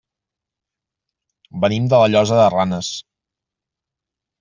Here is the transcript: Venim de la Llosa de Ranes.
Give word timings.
Venim 1.67 1.87
de 1.95 2.03
la 2.03 2.11
Llosa 2.17 2.43
de 2.43 2.51
Ranes. 2.59 2.95